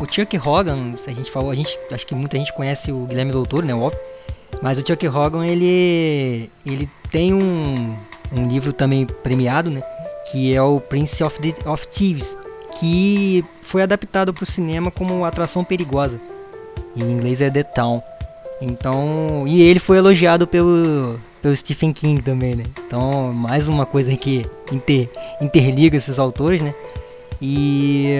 O 0.00 0.06
Chuck 0.06 0.38
Hogan, 0.38 0.94
a 1.08 1.10
gente 1.10 1.28
falou, 1.28 1.50
a 1.50 1.56
gente, 1.56 1.76
acho 1.90 2.06
que 2.06 2.14
muita 2.14 2.36
gente 2.36 2.52
conhece 2.52 2.92
o 2.92 3.04
Guilherme 3.04 3.32
Doutor, 3.32 3.64
né, 3.64 3.74
óbvio. 3.74 3.98
Mas 4.62 4.78
o 4.78 4.86
Chuck 4.86 5.08
Hogan, 5.08 5.44
ele, 5.44 6.48
ele 6.64 6.88
tem 7.10 7.34
um, 7.34 7.96
um 8.32 8.46
livro 8.46 8.72
também 8.72 9.06
premiado, 9.06 9.70
né, 9.70 9.82
que 10.30 10.54
é 10.54 10.62
o 10.62 10.78
Prince 10.78 11.24
of, 11.24 11.40
the, 11.40 11.68
of 11.68 11.88
Thieves, 11.88 12.38
que 12.78 13.44
foi 13.62 13.82
adaptado 13.82 14.32
para 14.32 14.44
o 14.44 14.46
cinema 14.46 14.90
como 14.90 15.24
Atração 15.24 15.64
Perigosa. 15.64 16.20
Em 16.96 17.02
inglês 17.02 17.40
é 17.40 17.50
The 17.50 17.62
Town. 17.62 18.02
Então, 18.60 19.44
e 19.46 19.62
ele 19.62 19.78
foi 19.78 19.96
elogiado 19.96 20.46
pelo, 20.46 21.18
pelo 21.40 21.56
Stephen 21.56 21.92
King 21.92 22.22
também, 22.22 22.54
né? 22.54 22.64
Então, 22.86 23.32
mais 23.32 23.68
uma 23.68 23.86
coisa 23.86 24.14
que 24.16 24.44
inter, 24.70 25.08
interliga 25.40 25.96
esses 25.96 26.18
autores, 26.18 26.60
né? 26.60 26.74
E 27.40 28.18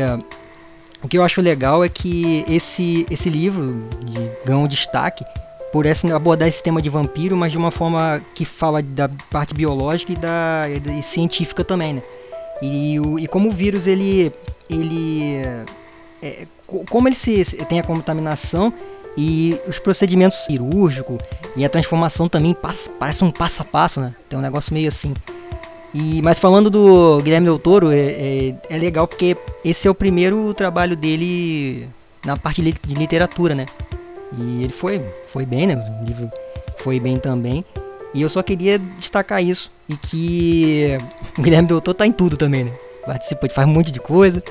o 1.03 1.09
que 1.09 1.19
eu 1.19 1.23
acho 1.23 1.43
legal 1.43 1.85
é 1.85 1.89
que 1.89 2.45
esse, 2.49 3.07
esse 3.11 3.29
livro 3.29 3.83
de, 4.03 4.31
ganhou 4.47 4.67
destaque 4.67 5.25
por 5.73 5.85
essa, 5.85 6.15
abordar 6.17 6.49
esse 6.49 6.63
tema 6.63 6.81
de 6.81 6.89
vampiro, 6.89 7.37
mas 7.37 7.53
de 7.53 7.59
uma 7.59 7.71
forma 7.71 8.21
que 8.35 8.45
fala 8.45 8.83
da 8.83 9.11
parte 9.31 9.55
biológica 9.55 10.13
e 10.13 10.17
da 10.17 10.67
e 10.99 11.03
científica 11.03 11.63
também, 11.63 11.95
né? 11.95 12.03
E, 12.63 13.01
o, 13.01 13.19
e 13.19 13.27
como 13.27 13.49
o 13.49 13.53
vírus 13.53 13.87
ele, 13.87 14.33
ele 14.69 15.43
é, 16.23 16.47
como 16.89 17.09
ele 17.09 17.15
se, 17.15 17.45
tem 17.67 17.81
a 17.81 17.83
contaminação 17.83 18.73
e 19.17 19.59
os 19.67 19.79
procedimentos 19.79 20.39
cirúrgicos 20.45 21.19
e 21.57 21.65
a 21.65 21.69
transformação 21.69 22.29
também 22.29 22.55
passa, 22.55 22.91
parece 22.99 23.25
um 23.25 23.31
passo 23.31 23.63
a 23.63 23.65
passo, 23.65 24.01
né? 24.01 24.15
Tem 24.29 24.39
um 24.39 24.43
negócio 24.43 24.73
meio 24.73 24.89
assim. 24.89 25.15
E, 25.93 26.23
mas 26.23 26.39
falando 26.39 26.71
do 26.71 27.21
Guilherme 27.23 27.47
Del 27.47 27.59
Toro, 27.59 27.91
é, 27.91 27.99
é, 27.99 28.55
é 28.69 28.79
legal 28.79 29.09
porque 29.09 29.37
esse 29.65 29.89
é 29.89 29.91
o 29.91 29.95
primeiro 29.95 30.55
trabalho 30.55 30.97
dele 30.97 31.89
na 32.25 32.37
parte 32.37 32.63
de 32.63 32.95
literatura, 32.95 33.55
né? 33.55 33.67
E 34.39 34.63
ele 34.63 34.73
foi, 34.73 35.01
foi 35.27 35.45
bem, 35.45 35.67
né? 35.67 35.75
O 36.01 36.05
livro 36.05 36.31
foi 36.79 37.01
bem 37.01 37.19
também. 37.19 37.65
E 38.13 38.23
eu 38.23 38.29
só 38.29 38.43
queria 38.43 38.79
destacar 38.79 39.43
isso. 39.43 39.71
E 39.89 39.97
que 39.97 40.99
o 41.39 41.43
Guilherme 41.43 41.69
Del 41.69 41.81
Toro 41.81 41.97
tá 41.97 42.07
em 42.07 42.13
tudo 42.13 42.37
também, 42.37 42.65
né? 42.65 42.73
Participa, 43.05 43.49
faz 43.49 43.69
um 43.69 43.73
monte 43.73 43.91
de 43.91 44.01
coisa. 44.01 44.43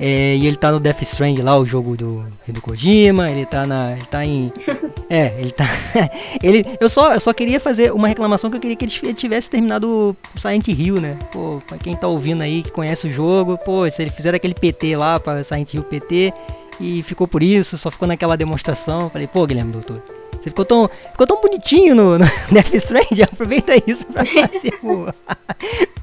É, 0.00 0.36
e 0.36 0.46
ele 0.46 0.56
tá 0.56 0.70
no 0.70 0.78
Death 0.78 1.02
Strand 1.02 1.42
lá, 1.42 1.58
o 1.58 1.66
jogo 1.66 1.96
do, 1.96 2.24
do 2.46 2.60
Kojima, 2.60 3.30
ele 3.30 3.44
tá 3.44 3.66
na. 3.66 3.92
Ele 3.92 4.04
tá 4.04 4.24
em. 4.24 4.52
É, 5.10 5.34
ele 5.40 5.50
tá. 5.50 5.64
ele, 6.42 6.62
eu, 6.78 6.86
só, 6.86 7.14
eu 7.14 7.20
só 7.20 7.32
queria 7.32 7.58
fazer 7.58 7.90
uma 7.94 8.06
reclamação 8.06 8.50
que 8.50 8.56
eu 8.56 8.60
queria 8.60 8.76
que 8.76 8.84
ele 8.84 9.14
tivesse 9.14 9.48
terminado 9.48 10.14
Silent 10.36 10.68
Hill, 10.68 11.00
né? 11.00 11.18
Pô, 11.32 11.62
pra 11.66 11.78
quem 11.78 11.96
tá 11.96 12.06
ouvindo 12.06 12.42
aí, 12.42 12.62
que 12.62 12.70
conhece 12.70 13.08
o 13.08 13.10
jogo, 13.10 13.56
pô, 13.56 13.88
se 13.88 14.02
ele 14.02 14.10
fizer 14.10 14.34
aquele 14.34 14.52
PT 14.52 14.98
lá 14.98 15.18
pra 15.18 15.42
Silent 15.42 15.72
Hill 15.72 15.82
PT 15.82 16.34
e 16.78 17.02
ficou 17.02 17.26
por 17.26 17.42
isso, 17.42 17.78
só 17.78 17.90
ficou 17.90 18.06
naquela 18.06 18.36
demonstração. 18.36 19.08
Falei, 19.08 19.26
pô, 19.26 19.46
Guilherme 19.46 19.72
Doutor, 19.72 20.02
você 20.40 20.50
ficou 20.50 20.64
tão, 20.64 20.88
ficou 20.88 21.26
tão 21.26 21.40
bonitinho 21.40 21.94
no, 21.94 22.18
no 22.18 22.24
Death 22.50 22.74
Strand, 22.74 23.20
aproveita 23.22 23.72
isso 23.86 24.06
pra 24.06 24.24
fazer 24.24 24.78
o, 24.82 25.06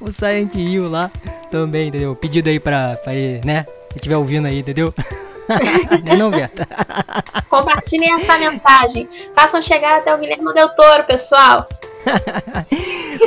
o 0.00 0.12
Silent 0.12 0.54
Hill 0.54 0.88
lá 0.88 1.10
também, 1.50 1.88
entendeu? 1.88 2.14
Pedido 2.14 2.48
aí 2.48 2.60
pra, 2.60 2.96
pra 3.02 3.14
ele, 3.14 3.40
né? 3.44 3.64
Se 3.90 3.96
estiver 3.96 4.16
ouvindo 4.16 4.46
aí, 4.46 4.60
entendeu? 4.60 4.92
não, 6.04 6.16
não, 6.16 6.30
Berta. 6.30 6.66
Compartilhem 7.48 8.12
essa 8.14 8.36
mensagem. 8.38 9.08
Façam 9.34 9.62
chegar 9.62 9.98
até 9.98 10.14
o 10.14 10.18
Guilherme 10.18 10.52
Del 10.52 10.68
Toro, 10.70 11.04
pessoal. 11.04 11.66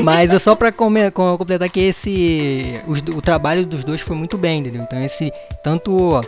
Mas 0.01 0.31
é 0.33 0.39
só 0.39 0.55
para 0.55 0.71
completar 0.71 1.69
que 1.69 1.79
esse 1.79 2.79
o, 2.85 3.17
o, 3.17 3.21
trabalho 3.21 3.65
dos 3.65 3.83
dois 3.83 4.01
foi 4.01 4.15
muito 4.15 4.37
bem, 4.37 4.59
entendeu? 4.59 4.83
Então 4.83 5.03
esse 5.03 5.31
tanto 5.63 6.21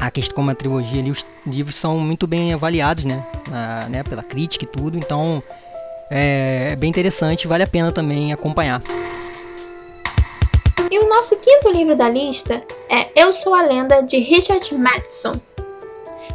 a 0.00 0.10
questão 0.10 0.36
como 0.36 0.50
a 0.50 0.54
trilogia 0.54 1.00
ali, 1.00 1.10
os 1.10 1.26
livros 1.46 1.74
são 1.74 1.98
muito 1.98 2.26
bem 2.26 2.52
avaliados, 2.52 3.04
né? 3.04 3.24
Na, 3.48 3.88
né? 3.88 4.02
Pela 4.02 4.22
crítica 4.22 4.64
e 4.64 4.68
tudo. 4.68 4.96
Então 4.96 5.42
é, 6.10 6.70
é 6.72 6.76
bem 6.76 6.90
interessante, 6.90 7.48
vale 7.48 7.62
a 7.62 7.66
pena 7.66 7.90
também 7.92 8.32
acompanhar. 8.32 8.82
E 10.90 10.98
o 10.98 11.08
nosso 11.08 11.36
quinto 11.36 11.70
livro 11.70 11.96
da 11.96 12.06
lista 12.08 12.62
é 12.90 13.08
Eu 13.16 13.32
Sou 13.32 13.54
a 13.54 13.62
Lenda, 13.62 14.02
de 14.02 14.18
Richard 14.18 14.74
Matheson. 14.74 15.32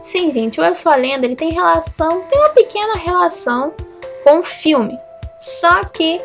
Sim, 0.01 0.34
gente, 0.34 0.60
o 0.60 0.63
Eu 0.63 0.75
Sou 0.75 0.92
a 0.92 0.96
Lenda 0.96 1.25
ele 1.25 1.36
tem 1.36 1.54
relação, 1.54 2.22
tem 2.22 2.39
uma 2.39 2.50
pequena 2.50 2.96
relação 2.96 3.72
com 4.24 4.39
o 4.39 4.44
filme, 4.44 4.98
só 5.39 5.84
que 5.84 6.20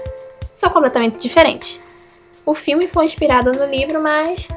são 0.55 0.71
completamente 0.71 1.19
diferentes. 1.19 1.79
O 2.47 2.55
filme 2.55 2.89
foi 2.89 3.05
inspirado 3.05 3.53
no 3.53 3.67
livro, 3.67 4.03
mas 4.03 4.49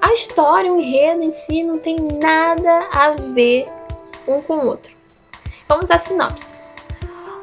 a 0.00 0.12
história, 0.12 0.72
o 0.72 0.78
enredo 0.78 1.22
em 1.22 1.32
si 1.32 1.62
não 1.62 1.78
tem 1.78 1.96
nada 2.20 2.88
a 2.92 3.10
ver 3.12 3.64
um 4.28 4.40
com 4.42 4.54
o 4.58 4.66
outro. 4.66 4.94
Vamos 5.68 5.90
à 5.90 5.98
sinopse. 5.98 6.54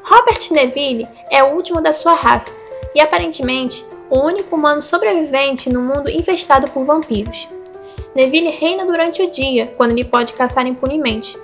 Robert 0.04 0.40
Neville 0.52 1.08
é 1.32 1.44
o 1.44 1.54
último 1.56 1.82
da 1.82 1.94
sua 1.94 2.14
raça 2.14 2.56
e 2.94 3.00
aparentemente 3.00 3.86
o 4.10 4.20
único 4.20 4.56
humano 4.56 4.82
sobrevivente 4.82 5.70
no 5.70 5.82
mundo 5.82 6.10
infestado 6.10 6.70
por 6.72 6.86
vampiros. 6.86 7.48
Neville 8.16 8.50
reina 8.50 8.86
durante 8.86 9.24
o 9.24 9.32
dia, 9.32 9.72
quando 9.76 9.92
ele 9.92 10.06
pode 10.06 10.34
caçar 10.34 10.68
impunemente. 10.68 11.36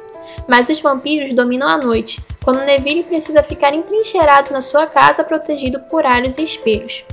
Mas 0.47 0.69
os 0.69 0.79
vampiros 0.79 1.33
dominam 1.33 1.67
a 1.67 1.77
noite, 1.77 2.21
quando 2.43 2.63
Neville 2.63 3.03
precisa 3.03 3.41
ficar 3.41 3.73
entrincheirado 3.73 4.51
na 4.51 4.61
sua 4.61 4.85
casa 4.85 5.23
protegido 5.23 5.79
por 5.81 6.05
alhos 6.05 6.37
e 6.37 6.43
espelhos. 6.43 7.03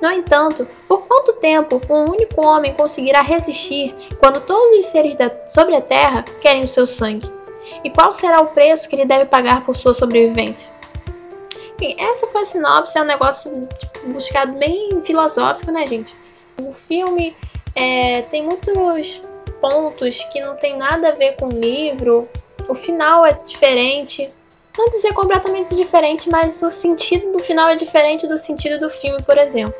No 0.00 0.10
entanto, 0.10 0.66
por 0.88 1.06
quanto 1.06 1.34
tempo 1.34 1.80
um 1.88 2.10
único 2.10 2.44
homem 2.44 2.74
conseguirá 2.74 3.20
resistir 3.20 3.94
quando 4.18 4.40
todos 4.40 4.78
os 4.78 4.86
seres 4.86 5.14
da, 5.14 5.30
sobre 5.48 5.76
a 5.76 5.80
Terra 5.80 6.24
querem 6.40 6.64
o 6.64 6.68
seu 6.68 6.86
sangue? 6.86 7.30
E 7.84 7.90
qual 7.90 8.12
será 8.12 8.40
o 8.40 8.48
preço 8.48 8.88
que 8.88 8.96
ele 8.96 9.04
deve 9.04 9.26
pagar 9.26 9.64
por 9.64 9.76
sua 9.76 9.94
sobrevivência? 9.94 10.70
Enfim, 11.74 11.96
essa 11.98 12.26
foi 12.26 12.42
a 12.42 12.44
sinopse, 12.44 12.98
é 12.98 13.02
um 13.02 13.06
negócio 13.06 13.50
tipo, 13.66 14.08
buscado 14.10 14.52
bem 14.52 15.00
filosófico, 15.02 15.70
né, 15.70 15.86
gente? 15.86 16.14
O 16.60 16.74
filme 16.74 17.34
é, 17.74 18.22
tem 18.22 18.44
muitos 18.44 19.22
pontos 19.60 20.22
que 20.32 20.40
não 20.40 20.56
tem 20.56 20.76
nada 20.76 21.08
a 21.08 21.12
ver 21.12 21.36
com 21.36 21.46
o 21.46 21.52
livro, 21.52 22.28
o 22.68 22.74
final 22.74 23.24
é 23.24 23.32
diferente. 23.32 24.30
Não 24.78 24.88
dizer 24.90 25.12
completamente 25.12 25.74
diferente, 25.74 26.30
mas 26.30 26.62
o 26.62 26.70
sentido 26.70 27.32
do 27.32 27.38
final 27.38 27.68
é 27.70 27.76
diferente 27.76 28.26
do 28.26 28.38
sentido 28.38 28.80
do 28.80 28.90
filme, 28.90 29.22
por 29.22 29.36
exemplo. 29.36 29.74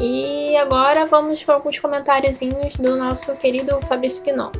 E 0.00 0.56
agora 0.56 1.06
vamos 1.06 1.42
para 1.42 1.54
alguns 1.54 1.78
comentáriozinhos 1.78 2.74
do 2.76 2.96
nosso 2.96 3.34
querido 3.36 3.78
Fabrício 3.86 4.22
Gnome. 4.24 4.52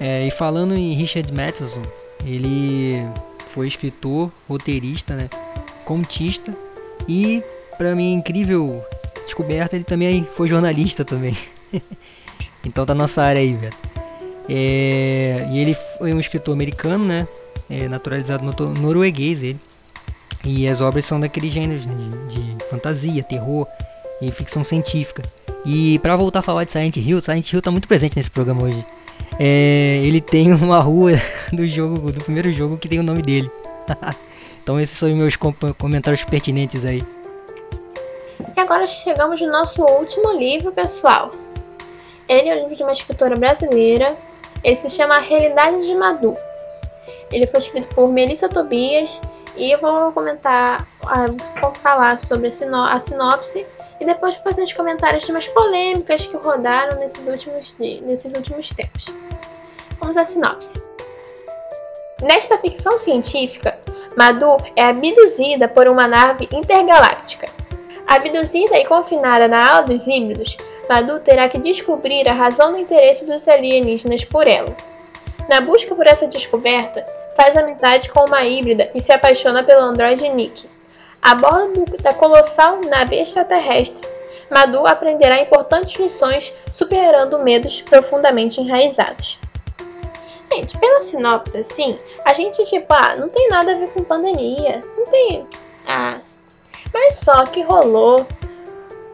É, 0.00 0.26
e 0.26 0.30
falando 0.30 0.74
em 0.74 0.94
Richard 0.94 1.30
Matheson, 1.32 1.82
ele 2.24 3.06
foi 3.38 3.66
escritor, 3.66 4.32
roteirista, 4.48 5.14
né? 5.14 5.28
Contista 5.84 6.56
e, 7.06 7.42
para 7.76 7.94
minha 7.94 8.14
incrível 8.14 8.82
descoberta, 9.24 9.76
ele 9.76 9.84
também 9.84 10.24
foi 10.24 10.48
jornalista 10.48 11.04
também. 11.04 11.36
então 12.64 12.86
tá 12.86 12.94
nossa 12.94 13.22
área 13.22 13.40
aí, 13.40 13.54
velho. 13.54 13.74
É, 14.48 15.46
e 15.52 15.58
ele 15.58 15.74
foi 15.98 16.14
um 16.14 16.20
escritor 16.20 16.54
americano, 16.54 17.04
né? 17.04 17.28
É, 17.70 17.88
naturalizado 17.88 18.44
no 18.44 18.70
norueguês 18.80 19.42
ele. 19.42 19.60
E 20.44 20.66
as 20.66 20.80
obras 20.80 21.04
são 21.04 21.20
daqueles 21.20 21.52
gêneros 21.52 21.86
né, 21.86 21.94
de, 22.28 22.54
de 22.54 22.64
fantasia, 22.64 23.22
terror 23.22 23.66
e 24.20 24.30
ficção 24.30 24.64
científica. 24.64 25.22
E 25.64 25.98
para 25.98 26.16
voltar 26.16 26.38
a 26.38 26.42
falar 26.42 26.64
de 26.64 26.72
Silent 26.72 26.96
Hill, 26.96 27.20
Silent 27.20 27.52
Hill 27.52 27.62
tá 27.62 27.70
muito 27.70 27.86
presente 27.86 28.16
nesse 28.16 28.30
programa 28.30 28.64
hoje. 28.64 28.84
É, 29.38 30.00
ele 30.04 30.20
tem 30.20 30.52
uma 30.54 30.80
rua 30.80 31.12
do 31.52 31.66
jogo, 31.66 32.10
do 32.10 32.24
primeiro 32.24 32.50
jogo 32.52 32.76
que 32.76 32.88
tem 32.88 32.98
o 32.98 33.02
nome 33.02 33.22
dele. 33.22 33.50
então 34.62 34.80
esses 34.80 34.98
são 34.98 35.10
os 35.10 35.16
meus 35.16 35.36
comentários 35.76 36.24
pertinentes 36.24 36.84
aí. 36.84 37.04
E 38.56 38.60
agora 38.60 38.86
chegamos 38.86 39.40
no 39.40 39.48
nosso 39.48 39.82
último 39.82 40.32
livro, 40.32 40.72
pessoal. 40.72 41.30
Ele 42.28 42.48
é 42.48 42.54
um 42.54 42.58
livro 42.60 42.76
de 42.76 42.82
uma 42.82 42.92
escritora 42.92 43.34
brasileira. 43.36 44.16
Ele 44.62 44.76
se 44.76 44.88
chama 44.88 45.18
Realidade 45.18 45.84
de 45.84 45.94
Madu. 45.94 46.34
Ele 47.32 47.46
foi 47.46 47.60
escrito 47.60 47.94
por 47.94 48.10
Melissa 48.10 48.48
Tobias 48.48 49.20
e 49.56 49.72
eu 49.72 49.80
vou 49.80 50.12
comentar, 50.12 50.86
vou 51.60 51.74
falar 51.76 52.20
sobre 52.22 52.48
a, 52.48 53.00
sinopse 53.00 53.66
e 54.00 54.04
depois 54.04 54.34
fazer 54.36 54.62
uns 54.62 54.72
comentários 54.72 55.24
de 55.24 55.30
umas 55.30 55.46
polêmicas 55.48 56.26
que 56.26 56.36
rodaram 56.36 56.98
nesses 56.98 57.26
últimos, 57.26 57.74
nesses 57.78 58.34
últimos 58.34 58.70
tempos. 58.70 59.06
Vamos 60.00 60.16
à 60.16 60.24
sinopse. 60.24 60.82
Nesta 62.22 62.58
ficção 62.58 62.98
científica, 62.98 63.78
Madu 64.16 64.56
é 64.76 64.84
abduzida 64.84 65.68
por 65.68 65.86
uma 65.86 66.06
nave 66.06 66.48
intergaláctica. 66.52 67.48
Abduzida 68.06 68.76
e 68.76 68.84
confinada 68.84 69.46
na 69.46 69.70
ala 69.70 69.82
dos 69.82 70.06
híbridos, 70.06 70.56
Madu 70.88 71.20
terá 71.20 71.48
que 71.48 71.58
descobrir 71.58 72.28
a 72.28 72.32
razão 72.32 72.72
do 72.72 72.78
interesse 72.78 73.24
dos 73.24 73.46
alienígenas 73.46 74.24
por 74.24 74.46
ela. 74.46 74.76
Na 75.50 75.60
busca 75.60 75.96
por 75.96 76.06
essa 76.06 76.28
descoberta, 76.28 77.04
faz 77.34 77.56
amizade 77.56 78.08
com 78.08 78.24
uma 78.24 78.44
híbrida 78.44 78.88
e 78.94 79.00
se 79.00 79.10
apaixona 79.10 79.64
pelo 79.64 79.80
androide 79.80 80.28
Nick. 80.28 80.68
A 81.20 81.34
bordo 81.34 81.86
da 82.00 82.14
colossal 82.14 82.78
nave 82.88 83.16
extraterrestre, 83.16 84.08
Madu 84.48 84.86
aprenderá 84.86 85.40
importantes 85.40 85.98
lições 85.98 86.54
superando 86.72 87.40
medos 87.40 87.82
profundamente 87.82 88.60
enraizados. 88.60 89.40
Gente, 90.52 90.78
pela 90.78 91.00
sinopse 91.00 91.58
assim, 91.58 91.98
a 92.24 92.32
gente 92.32 92.62
tipo, 92.66 92.94
ah, 92.94 93.16
não 93.16 93.28
tem 93.28 93.48
nada 93.48 93.72
a 93.72 93.76
ver 93.76 93.88
com 93.88 94.04
pandemia, 94.04 94.80
não 94.96 95.04
tem. 95.06 95.48
Ah. 95.84 96.20
Mas 96.94 97.16
só 97.16 97.44
que 97.46 97.62
rolou 97.62 98.24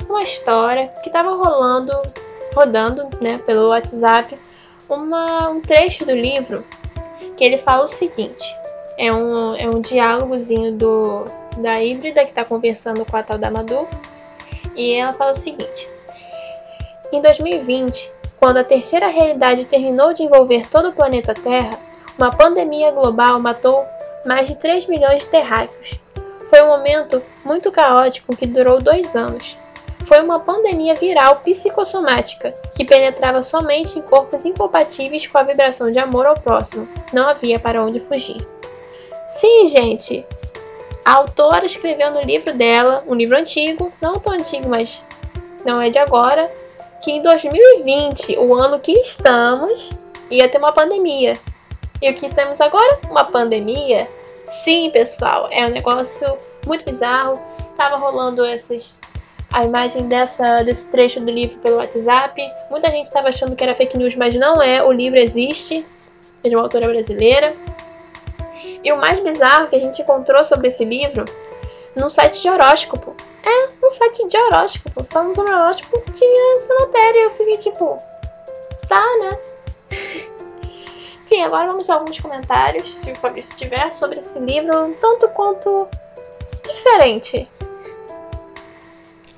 uma 0.06 0.20
história 0.20 0.92
que 1.02 1.08
tava 1.08 1.30
rolando, 1.30 1.92
rodando, 2.54 3.08
né, 3.22 3.38
pelo 3.38 3.68
WhatsApp, 3.68 4.38
uma, 4.88 5.48
um 5.48 5.60
trecho 5.60 6.04
do 6.04 6.14
livro 6.14 6.64
que 7.36 7.44
ele 7.44 7.58
fala 7.58 7.84
o 7.84 7.88
seguinte: 7.88 8.56
é 8.98 9.12
um, 9.12 9.54
é 9.54 9.68
um 9.68 9.80
diálogozinho 9.80 10.72
do, 10.72 11.24
da 11.58 11.82
híbrida 11.82 12.22
que 12.22 12.30
está 12.30 12.44
conversando 12.44 13.04
com 13.04 13.16
a 13.16 13.22
tal 13.22 13.38
da 13.38 13.50
Madu, 13.50 13.86
e 14.74 14.94
ela 14.94 15.12
fala 15.12 15.32
o 15.32 15.34
seguinte: 15.34 15.88
Em 17.12 17.20
2020, 17.20 18.10
quando 18.38 18.58
a 18.58 18.64
terceira 18.64 19.08
realidade 19.08 19.64
terminou 19.64 20.12
de 20.12 20.22
envolver 20.22 20.68
todo 20.68 20.90
o 20.90 20.92
planeta 20.92 21.34
Terra, 21.34 21.78
uma 22.18 22.30
pandemia 22.30 22.90
global 22.90 23.38
matou 23.38 23.86
mais 24.24 24.48
de 24.48 24.56
3 24.56 24.86
milhões 24.86 25.22
de 25.22 25.28
terráqueos. 25.28 26.00
Foi 26.48 26.62
um 26.62 26.68
momento 26.68 27.22
muito 27.44 27.72
caótico 27.72 28.36
que 28.36 28.46
durou 28.46 28.80
dois 28.80 29.16
anos. 29.16 29.56
Foi 30.06 30.22
uma 30.22 30.38
pandemia 30.38 30.94
viral 30.94 31.36
psicossomática 31.40 32.52
que 32.76 32.84
penetrava 32.84 33.42
somente 33.42 33.98
em 33.98 34.02
corpos 34.02 34.44
incompatíveis 34.44 35.26
com 35.26 35.36
a 35.36 35.42
vibração 35.42 35.90
de 35.90 35.98
amor 35.98 36.26
ao 36.26 36.34
próximo. 36.34 36.88
Não 37.12 37.28
havia 37.28 37.58
para 37.58 37.84
onde 37.84 37.98
fugir. 37.98 38.46
Sim, 39.28 39.66
gente. 39.66 40.24
A 41.04 41.14
autora 41.14 41.66
escreveu 41.66 42.12
no 42.12 42.20
livro 42.20 42.54
dela, 42.54 43.02
um 43.06 43.14
livro 43.14 43.36
antigo, 43.36 43.92
não 44.00 44.14
tão 44.14 44.32
antigo, 44.32 44.68
mas 44.68 45.04
não 45.64 45.80
é 45.80 45.90
de 45.90 45.98
agora, 45.98 46.50
que 47.02 47.10
em 47.10 47.20
2020, 47.22 48.38
o 48.38 48.54
ano 48.54 48.78
que 48.78 48.92
estamos, 48.92 49.90
ia 50.30 50.48
ter 50.48 50.58
uma 50.58 50.72
pandemia. 50.72 51.34
E 52.00 52.08
o 52.10 52.14
que 52.14 52.32
temos 52.32 52.60
agora? 52.60 53.00
Uma 53.10 53.24
pandemia? 53.24 54.06
Sim, 54.46 54.88
pessoal, 54.90 55.48
é 55.50 55.66
um 55.66 55.70
negócio 55.70 56.36
muito 56.64 56.84
bizarro. 56.84 57.42
Tava 57.76 57.96
rolando 57.96 58.44
essas 58.44 58.98
a 59.52 59.64
imagem 59.64 60.08
dessa, 60.08 60.62
desse 60.62 60.86
trecho 60.86 61.20
do 61.20 61.30
livro 61.30 61.58
pelo 61.58 61.76
WhatsApp. 61.76 62.40
Muita 62.70 62.90
gente 62.90 63.06
estava 63.06 63.28
achando 63.28 63.56
que 63.56 63.62
era 63.62 63.74
fake 63.74 63.96
news, 63.96 64.14
mas 64.16 64.34
não 64.34 64.60
é. 64.60 64.82
O 64.82 64.92
livro 64.92 65.18
existe. 65.18 65.84
É 66.44 66.48
de 66.48 66.54
uma 66.54 66.64
autora 66.64 66.88
brasileira. 66.88 67.54
E 68.82 68.92
o 68.92 68.96
mais 68.96 69.18
bizarro 69.20 69.68
que 69.68 69.76
a 69.76 69.80
gente 69.80 70.02
encontrou 70.02 70.44
sobre 70.44 70.68
esse 70.68 70.84
livro 70.84 71.24
num 71.94 72.10
site 72.10 72.40
de 72.42 72.48
horóscopo. 72.48 73.14
É, 73.44 73.68
um 73.84 73.90
site 73.90 74.28
de 74.28 74.36
horóscopo. 74.36 75.04
Falando 75.10 75.34
sobre 75.34 75.52
horóscopo, 75.52 76.12
tinha 76.12 76.56
essa 76.56 76.74
matéria. 76.74 77.24
Eu 77.24 77.30
fiquei 77.30 77.58
tipo, 77.58 77.96
tá, 78.88 79.04
né? 79.20 79.38
Enfim, 81.22 81.42
agora 81.42 81.66
vamos 81.66 81.90
a 81.90 81.94
alguns 81.94 82.20
comentários, 82.20 82.94
se 82.98 83.10
o 83.10 83.16
Fabrício 83.16 83.56
tiver, 83.56 83.90
sobre 83.90 84.20
esse 84.20 84.38
livro, 84.38 84.94
tanto 85.00 85.28
quanto 85.30 85.88
diferente. 86.62 87.48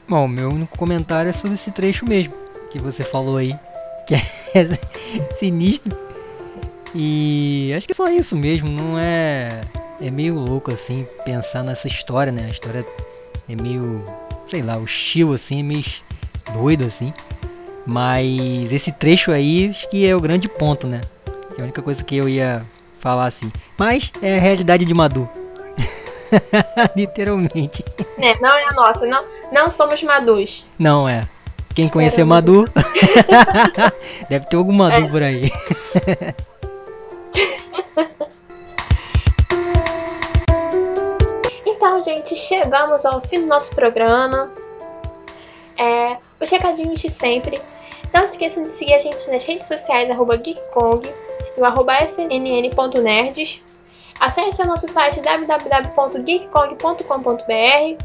Bom, 0.09 0.27
meu 0.27 0.49
único 0.49 0.77
comentário 0.79 1.29
é 1.29 1.33
sobre 1.33 1.55
esse 1.55 1.71
trecho 1.71 2.07
mesmo 2.07 2.33
que 2.71 2.79
você 2.79 3.05
falou 3.05 3.37
aí, 3.37 3.55
que 4.07 4.15
é 4.15 4.21
sinistro. 5.35 5.97
E 6.95 7.73
acho 7.77 7.87
que 7.87 7.93
é 7.93 7.95
só 7.95 8.09
isso 8.09 8.35
mesmo, 8.35 8.71
não 8.71 8.99
é 8.99 9.61
é 10.01 10.11
meio 10.11 10.35
louco 10.39 10.71
assim 10.71 11.07
pensar 11.25 11.63
nessa 11.63 11.89
história, 11.89 12.33
né? 12.33 12.47
A 12.47 12.51
história 12.51 12.87
é 13.49 13.63
meio, 13.63 14.03
sei 14.47 14.63
lá, 14.63 14.79
o 14.79 14.85
estilo 14.85 15.35
assim, 15.35 15.61
é 15.61 15.63
meio 15.63 15.85
doido 16.55 16.85
assim. 16.85 17.13
Mas 17.87 18.73
esse 18.73 18.93
trecho 18.93 19.31
aí 19.31 19.69
acho 19.69 19.89
que 19.91 20.07
é 20.07 20.15
o 20.15 20.21
grande 20.21 20.49
ponto, 20.49 20.87
né? 20.87 21.01
É 21.57 21.61
a 21.61 21.65
única 21.65 21.83
coisa 21.83 22.03
que 22.03 22.17
eu 22.17 22.29
ia 22.29 22.65
falar 23.01 23.27
assim. 23.27 23.51
Mas 23.77 24.11
é 24.23 24.39
a 24.39 24.41
realidade 24.41 24.85
de 24.85 24.95
Madu. 24.95 25.29
Literalmente. 26.97 27.85
É, 28.19 28.39
não 28.41 28.57
é 28.57 28.65
a 28.65 28.73
nossa, 28.73 29.07
não, 29.07 29.25
não 29.53 29.71
somos 29.71 30.03
Madus. 30.03 30.65
Não 30.79 31.09
é. 31.09 31.29
Quem 31.75 31.89
conhecer 31.89 32.25
Madu, 32.25 32.65
deve 34.29 34.47
ter 34.47 34.57
algum 34.57 34.73
Madu 34.73 35.05
é. 35.05 35.09
por 35.09 35.23
aí. 35.23 35.49
então, 41.65 42.03
gente, 42.03 42.35
chegamos 42.35 43.07
ao 43.07 43.21
fim 43.21 43.43
do 43.43 43.47
nosso 43.47 43.71
programa. 43.71 44.51
É, 45.79 46.17
os 46.41 46.51
recadinhos 46.51 47.01
de 47.01 47.09
sempre. 47.09 47.63
Não 48.13 48.27
se 48.27 48.33
esqueçam 48.33 48.65
de 48.65 48.71
seguir 48.71 48.95
a 48.95 48.99
gente 48.99 49.31
nas 49.31 49.45
redes 49.45 49.69
sociais, 49.69 50.11
arroba 50.11 50.37
GeekKong 50.37 51.09
e 51.57 51.61
o 51.61 51.65
arroba 51.65 52.03
snn.nerds. 52.03 53.63
Acesse 54.21 54.63
o 54.63 54.67
nosso 54.67 54.89
site 54.89 55.21
www.geekkong.com.br. 55.21 58.05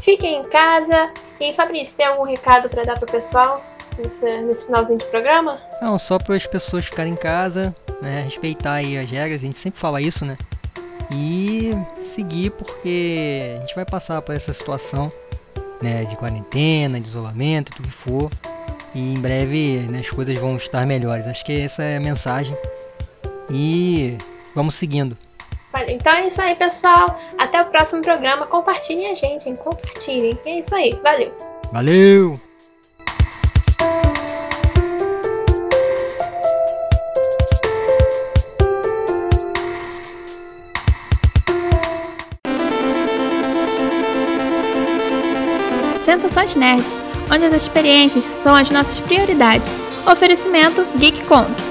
Fiquem 0.00 0.40
em 0.40 0.44
casa. 0.44 1.10
E 1.40 1.52
Fabrício, 1.52 1.96
tem 1.96 2.06
algum 2.06 2.24
recado 2.24 2.68
para 2.68 2.84
dar 2.84 2.98
pro 2.98 3.10
pessoal 3.10 3.62
nesse, 3.98 4.24
nesse 4.42 4.66
finalzinho 4.66 4.98
de 4.98 5.04
programa? 5.06 5.60
Não, 5.80 5.98
só 5.98 6.18
para 6.18 6.34
as 6.34 6.46
pessoas 6.46 6.86
ficarem 6.86 7.12
em 7.12 7.16
casa, 7.16 7.74
né, 8.00 8.22
respeitar 8.22 8.74
aí 8.74 8.98
as 8.98 9.10
regras, 9.10 9.42
a 9.42 9.44
gente 9.44 9.58
sempre 9.58 9.80
fala 9.80 10.00
isso, 10.00 10.24
né? 10.24 10.36
E 11.12 11.72
seguir 11.96 12.50
porque 12.50 13.56
a 13.56 13.60
gente 13.60 13.74
vai 13.74 13.84
passar 13.84 14.22
por 14.22 14.34
essa 14.34 14.52
situação, 14.52 15.10
né, 15.82 16.04
de 16.04 16.16
quarentena, 16.16 17.00
de 17.00 17.08
isolamento, 17.08 17.72
tudo 17.74 17.88
que 17.88 17.94
for. 17.94 18.30
E 18.94 19.14
em 19.14 19.20
breve 19.20 19.86
né, 19.88 20.00
as 20.00 20.10
coisas 20.10 20.36
vão 20.38 20.56
estar 20.56 20.86
melhores. 20.86 21.26
Acho 21.26 21.44
que 21.44 21.60
essa 21.60 21.82
é 21.82 21.96
a 21.96 22.00
mensagem. 22.00 22.56
E 23.50 24.16
vamos 24.54 24.74
seguindo. 24.74 25.16
Então 25.88 26.12
é 26.12 26.26
isso 26.26 26.42
aí, 26.42 26.54
pessoal. 26.54 27.18
Até 27.38 27.62
o 27.62 27.66
próximo 27.66 28.02
programa. 28.02 28.46
Compartilhem 28.46 29.10
a 29.10 29.14
gente, 29.14 29.48
hein? 29.48 29.56
Compartilhem. 29.56 30.38
É 30.44 30.58
isso 30.58 30.74
aí. 30.74 30.98
Valeu. 31.02 31.32
Valeu! 31.72 32.34
Sensações 46.04 46.56
Nerd, 46.56 46.84
onde 47.32 47.44
as 47.44 47.54
experiências 47.54 48.36
são 48.42 48.56
as 48.56 48.68
nossas 48.70 48.98
prioridades. 48.98 49.70
Oferecimento 50.10 50.84
GeekCon. 50.98 51.69